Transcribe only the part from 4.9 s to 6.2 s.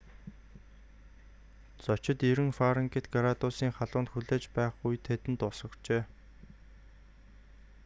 тэдэнд ус өгчээ